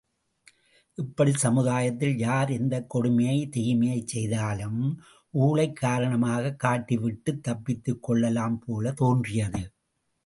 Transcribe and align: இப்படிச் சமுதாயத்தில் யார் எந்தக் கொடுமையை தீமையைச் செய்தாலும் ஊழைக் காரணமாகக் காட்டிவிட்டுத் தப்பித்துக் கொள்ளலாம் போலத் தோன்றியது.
இப்படிச் 0.97 1.37
சமுதாயத்தில் 1.37 2.15
யார் 2.17 2.49
எந்தக் 2.51 2.89
கொடுமையை 2.89 3.49
தீமையைச் 3.49 4.07
செய்தாலும் 4.07 4.81
ஊழைக் 5.33 5.75
காரணமாகக் 5.75 6.59
காட்டிவிட்டுத் 6.63 7.43
தப்பித்துக் 7.43 8.03
கொள்ளலாம் 8.03 8.59
போலத் 8.59 8.97
தோன்றியது. 8.97 9.63